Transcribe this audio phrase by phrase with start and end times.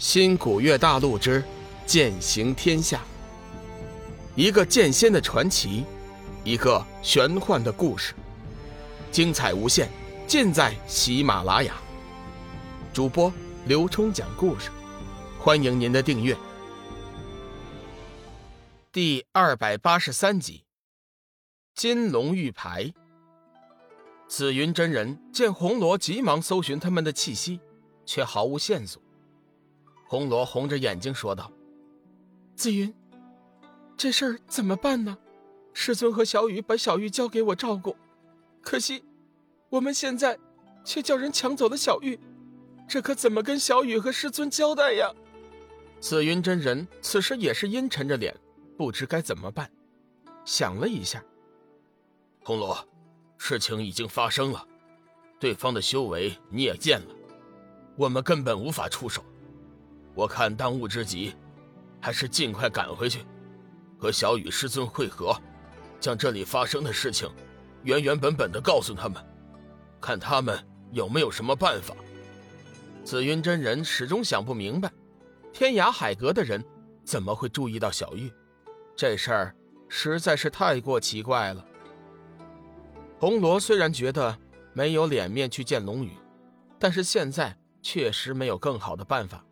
[0.00, 1.44] 新古月大陆之
[1.84, 3.02] 剑行天下，
[4.34, 5.84] 一个剑仙的传奇，
[6.42, 8.14] 一个玄幻的故事，
[9.12, 9.90] 精彩无限，
[10.26, 11.74] 尽在喜马拉雅。
[12.94, 13.30] 主播
[13.66, 14.70] 刘冲讲故事，
[15.38, 16.34] 欢迎您的订阅。
[18.90, 20.64] 第二百八十三集，
[21.74, 22.90] 金龙玉牌。
[24.26, 27.60] 紫云真人见红罗急忙搜寻他们的气息，
[28.06, 29.02] 却毫无线索。
[30.10, 31.52] 红罗红着眼睛说道
[32.56, 32.92] ：“紫云，
[33.96, 35.16] 这事儿怎么办呢？
[35.72, 37.96] 师尊和小雨把小玉交给我照顾，
[38.60, 39.04] 可惜
[39.68, 40.36] 我们现在
[40.84, 42.18] 却叫人抢走了小玉，
[42.88, 45.14] 这可怎么跟小雨和师尊交代呀？”
[46.00, 48.36] 紫云真人此时也是阴沉着脸，
[48.76, 49.70] 不知该怎么办。
[50.44, 51.24] 想了一下，
[52.42, 52.76] 红罗，
[53.38, 54.66] 事情已经发生了，
[55.38, 57.14] 对方的修为你也见了，
[57.96, 59.24] 我们根本无法出手。
[60.14, 61.34] 我看当务之急，
[62.00, 63.20] 还是尽快赶回去，
[63.98, 65.34] 和小雨师尊会合，
[65.98, 67.30] 将这里发生的事情
[67.82, 69.24] 原原本本的告诉他们，
[70.00, 70.58] 看他们
[70.92, 71.94] 有没有什么办法。
[73.04, 74.90] 紫云真人始终想不明白，
[75.52, 76.62] 天涯海阁的人
[77.04, 78.30] 怎么会注意到小玉？
[78.94, 79.54] 这事儿
[79.88, 81.64] 实在是太过奇怪了。
[83.18, 84.36] 红罗虽然觉得
[84.72, 86.12] 没有脸面去见龙宇，
[86.78, 89.42] 但是现在确实没有更好的办法。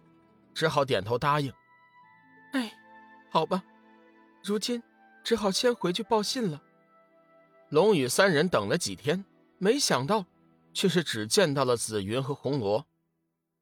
[0.59, 1.53] 只好点头答应。
[2.51, 2.73] 哎，
[3.31, 3.63] 好吧，
[4.43, 4.83] 如今
[5.23, 6.61] 只好先回去报信了。
[7.69, 9.25] 龙宇三人等了几天，
[9.59, 10.27] 没想到
[10.75, 12.85] 却是只见到了紫云和红罗。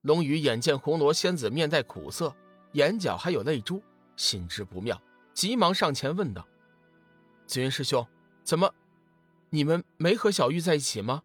[0.00, 2.34] 龙宇眼见红罗仙子面带苦涩，
[2.72, 3.82] 眼角还有泪珠，
[4.16, 4.98] 心知不妙，
[5.34, 6.48] 急忙上前问道
[7.46, 8.06] ：“紫云师兄，
[8.42, 8.72] 怎么，
[9.50, 11.24] 你们没和小玉在一起吗？”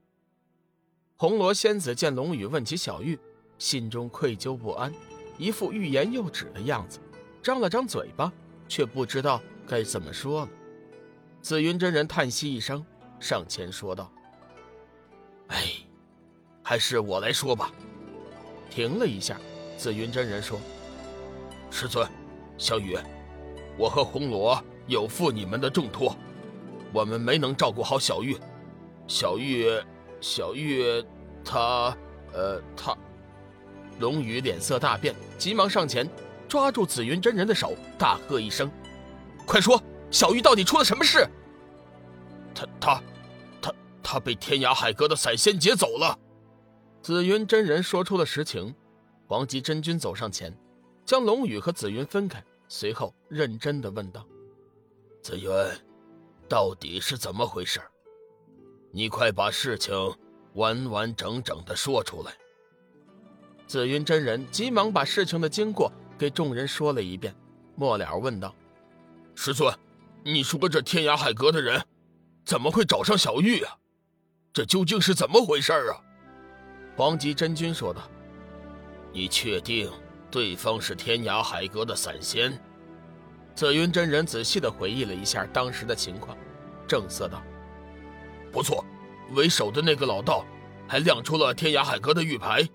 [1.16, 3.18] 红罗仙子见龙宇问起小玉，
[3.58, 4.94] 心中愧疚不安。
[5.42, 7.00] 一副欲言又止的样子，
[7.42, 8.32] 张了张嘴巴，
[8.68, 10.50] 却不知道该怎么说了。
[11.42, 12.86] 紫云真人叹息一声，
[13.20, 14.12] 上前说道
[15.50, 15.64] ：“哎，
[16.62, 17.72] 还是我来说吧。”
[18.70, 19.36] 停了一下，
[19.78, 20.62] 紫云真人说
[21.72, 22.08] ：“师尊，
[22.56, 22.96] 小雨，
[23.80, 26.16] 我和红罗有负你们的重托，
[26.94, 28.38] 我们没能照顾好小玉。
[29.08, 29.66] 小玉，
[30.22, 31.04] 小玉，
[31.44, 31.98] 她，
[32.32, 32.96] 呃，她。”
[34.02, 36.10] 龙宇脸色大变，急忙上前
[36.50, 38.70] 抓住紫云真人的手，大喝一声
[39.48, 41.26] ：“快说，小玉到底出了什么事
[42.54, 43.04] ？”“他他
[43.62, 43.74] 他
[44.04, 46.20] 他被天涯海阁的散仙劫走了。”
[47.02, 48.76] 紫云真人说出了实情。
[49.28, 50.54] 黄极真君走上前，
[51.06, 54.28] 将龙宇和紫云分开，随后认真的问道
[55.24, 55.50] ：“紫云，
[56.50, 57.80] 到底是怎么回事？
[58.92, 59.96] 你快把事情
[60.56, 62.34] 完完整整的说出来。”
[63.72, 67.34] 紫云真人急忙把事情的经过给众人说了一遍，
[67.76, 68.54] 末了问道
[69.34, 69.74] ：“师尊，
[70.26, 71.82] 你说这天涯海阁的人
[72.44, 73.78] 怎么会找上小玉啊？
[74.52, 75.96] 这究竟是怎么回事啊？”
[76.98, 78.02] 黄极真君说道
[79.14, 79.90] ：“你确定
[80.30, 82.52] 对方是天涯海阁的散仙？”
[83.56, 86.38] 紫云真人仔细的回忆了一下当时的情况，
[86.86, 87.42] 正色道
[88.52, 88.84] ：“不错，
[89.32, 90.46] 为首的那个老道
[90.90, 92.68] 还亮出了天涯海阁的玉牌。”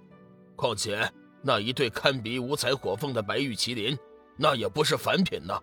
[0.56, 1.08] 况且
[1.42, 3.96] 那一对堪比五彩火凤的白玉麒麟，
[4.36, 5.60] 那也不是凡品呐。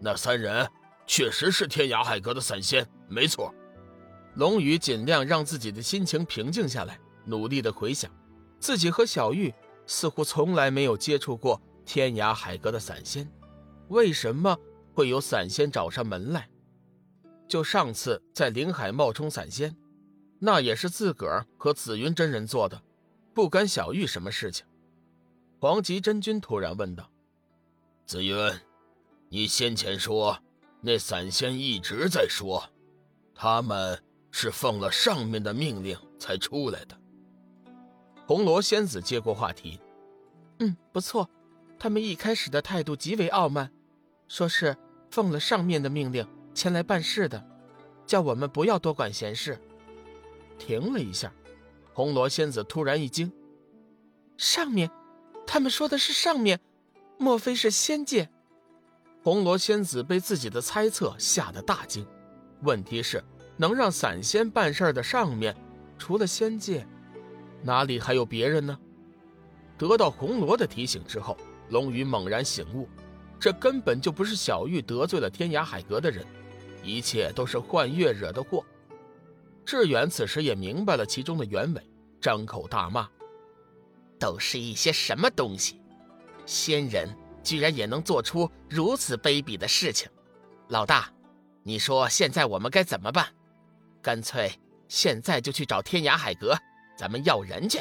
[0.00, 0.68] 那三人
[1.06, 3.54] 确实是天涯海阁的散仙，没错。
[4.34, 8.10] 龙宇尽量让自己的心情平静下来，努力的回想，
[8.58, 9.52] 自己和小玉
[9.86, 13.28] 似乎从来没有接触过天涯海阁的散仙，
[13.88, 14.56] 为什么
[14.94, 16.48] 会有散仙找上门来？
[17.48, 19.74] 就上次在灵海冒充散仙，
[20.38, 22.80] 那也是自个儿和紫云真人做的。
[23.38, 24.66] 不干小玉什么事情？
[25.60, 27.08] 黄极真君突然问道
[28.04, 28.34] ：“紫云，
[29.28, 30.36] 你先前说
[30.80, 32.68] 那散仙一直在说，
[33.36, 37.00] 他们是奉了上面的命令才出来的。”
[38.26, 39.78] 红罗仙子接过话题
[40.58, 41.30] ：“嗯，不错，
[41.78, 43.70] 他们一开始的态度极为傲慢，
[44.26, 44.76] 说是
[45.12, 47.46] 奉了上面的命令前来办事的，
[48.04, 49.60] 叫我们不要多管闲事。”
[50.58, 51.32] 停了一下。
[51.98, 53.32] 红罗仙子突然一惊
[54.38, 54.88] ：“上面，
[55.44, 56.60] 他们说的是上面，
[57.18, 58.30] 莫非是仙界？”
[59.20, 62.06] 红罗仙子被自己的猜测吓得大惊。
[62.62, 63.20] 问题是，
[63.56, 65.56] 能让散仙办事的上面，
[65.98, 66.86] 除了仙界，
[67.64, 68.78] 哪里还有别人呢？
[69.76, 71.36] 得到红罗的提醒之后，
[71.70, 72.88] 龙宇猛然醒悟：
[73.40, 76.24] 这根本就不是小玉得罪了天涯海阁的人，
[76.84, 78.64] 一切都是幻月惹的祸。
[79.68, 81.90] 志远此时也明白了其中的原委，
[82.22, 83.06] 张口大骂
[84.18, 85.78] ：“都是一些什么东西？
[86.46, 90.08] 仙人居然也能做出如此卑鄙的事情，
[90.68, 91.12] 老大，
[91.64, 93.28] 你说现在我们该怎么办？
[94.00, 94.50] 干脆
[94.88, 96.56] 现在就去找天涯海阁，
[96.96, 97.78] 咱们要人去。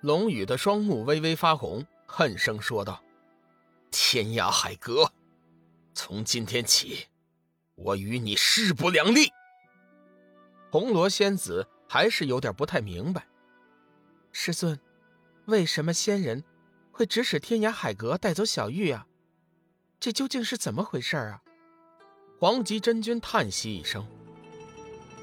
[0.00, 3.00] 龙宇的双目微微发红，恨声说道
[3.92, 5.12] ：“天涯海阁，
[5.94, 7.06] 从今天起，
[7.76, 9.30] 我与你势不两立。”
[10.72, 13.26] 红罗仙子还是有点不太明白，
[14.32, 14.80] 师尊，
[15.44, 16.42] 为什么仙人
[16.90, 19.06] 会指使天涯海阁带走小玉啊？
[20.00, 21.42] 这究竟是怎么回事啊？
[22.40, 24.02] 黄极真君叹息一声：“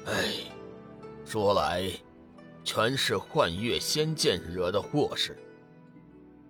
[0.06, 0.34] 哎，
[1.26, 1.90] 说来……”
[2.62, 5.36] 全是幻月仙剑惹的祸事。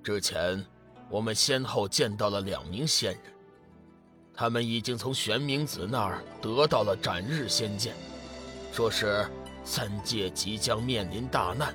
[0.03, 0.63] 之前
[1.09, 3.23] 我们先后见到了两名仙人，
[4.35, 7.95] 他们已经从玄冥子那儿得到了斩日仙剑，
[8.73, 9.27] 说是
[9.65, 11.75] 三界即将面临大难，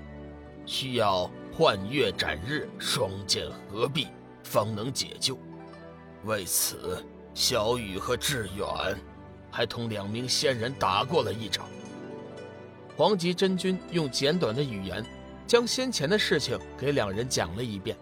[0.65, 4.07] 需要幻月斩日双剑合璧
[4.43, 5.37] 方能解救。
[6.23, 8.65] 为此，小雨和志远
[9.51, 11.67] 还同两名仙人打过了一场。
[12.97, 15.05] 黄极真君用简短的语言，
[15.45, 17.95] 将先前的事情给两人讲了一遍。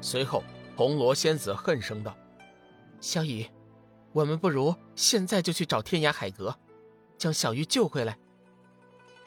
[0.00, 0.42] 随后，
[0.74, 2.16] 红罗仙子恨声道
[2.98, 3.46] ：“小雨，
[4.12, 6.56] 我们不如现在就去找天涯海阁，
[7.20, 8.18] 将小玉救回来。”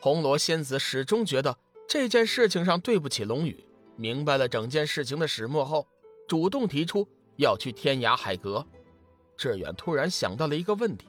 [0.02, 1.58] 红罗仙子始终觉得
[1.88, 3.64] 这件事情上对不起龙宇，
[3.96, 5.88] 明白了整件事情的始末后，
[6.28, 7.08] 主动提出
[7.38, 8.68] 要去天涯海阁。
[9.38, 11.08] 志远突然想到了一个问题：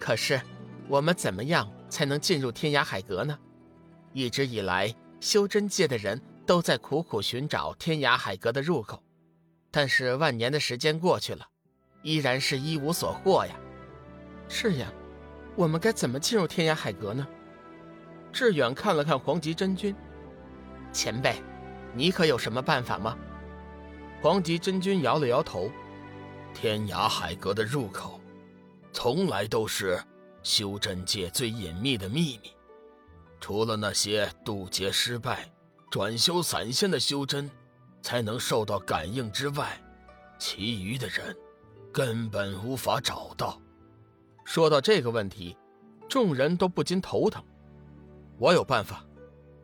[0.00, 0.40] 可是
[0.88, 1.70] 我们怎么样？
[1.88, 3.38] 才能进入天涯海阁呢？
[4.14, 9.02] 一直以来，修真界的人都在苦苦寻找天涯海阁的入口，
[9.70, 11.46] 但是万年的时间过去了，
[12.02, 13.54] 依然是一无所获呀。
[14.48, 14.90] 是呀，
[15.54, 17.26] 我们该怎么进入天涯海阁呢？
[18.32, 19.94] 志远看了看黄极真君，
[20.92, 21.42] 前辈，
[21.94, 23.16] 你可有什么办法吗？
[24.20, 25.70] 黄极真君摇了摇头，
[26.54, 28.20] 天涯海阁的入口，
[28.92, 30.02] 从来都是。
[30.44, 32.50] 修真界最隐秘的秘密，
[33.38, 35.48] 除了那些渡劫失败、
[35.88, 37.48] 转修散仙的修真，
[38.02, 39.80] 才能受到感应之外，
[40.40, 41.36] 其余的人
[41.92, 43.61] 根本无法找到。
[44.44, 45.56] 说到这个问题，
[46.08, 47.42] 众人都不禁头疼。
[48.38, 49.04] 我有办法。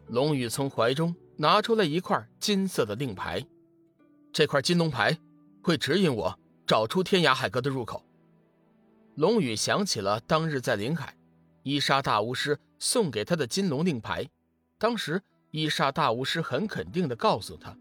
[0.06, 3.44] 龙宇从怀中拿出了一块金色的令牌，
[4.32, 5.18] 这块金龙牌
[5.62, 8.02] 会指引我找出天涯海阁的入口。
[9.16, 11.14] 龙宇想起了当日在林海，
[11.62, 14.26] 伊莎大巫师送给他的金龙令牌。
[14.78, 15.20] 当时
[15.50, 17.76] 伊莎大巫师很肯定地告诉他，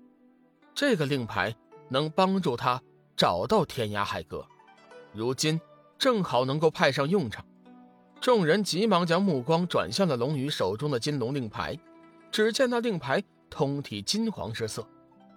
[0.74, 1.56] 这个令牌
[1.88, 2.82] 能帮助他
[3.16, 4.46] 找到天涯海阁。
[5.14, 5.62] 如今
[5.98, 7.46] 正好能够派上用场。
[8.20, 11.78] 众人急忙将目光转向了龙宇手中的金龙令牌。
[12.32, 14.86] 只见那令牌通体金黄之色，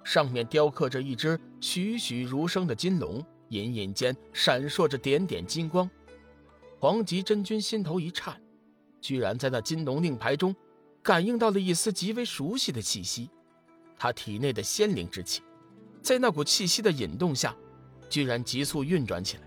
[0.03, 3.25] 上面雕刻着一只栩栩如生的金龙。
[3.51, 5.91] 隐隐间闪烁着点点金光，
[6.79, 8.41] 黄极真君心头一颤，
[9.01, 10.55] 居然在那金龙令牌中
[11.03, 13.29] 感应到了一丝极为熟悉的气息。
[13.99, 15.43] 他体内的仙灵之气，
[16.01, 17.56] 在那股气息的引动下，
[18.09, 19.43] 居然急速运转起来，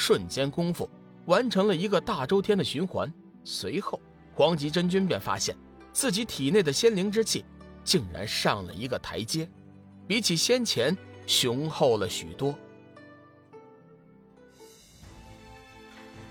[0.00, 0.88] 瞬间功夫
[1.26, 3.12] 完成了一个大周天的循环。
[3.44, 4.00] 随后，
[4.34, 5.54] 黄极真君便发现
[5.92, 7.44] 自己体内的仙灵之气
[7.84, 9.46] 竟然上了一个台阶，
[10.06, 12.54] 比起先前雄厚了许多。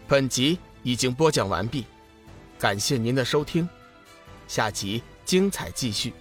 [0.08, 1.86] 本集已经播讲完毕，
[2.58, 3.70] 感谢您的收听，
[4.48, 6.12] 下集精彩继续。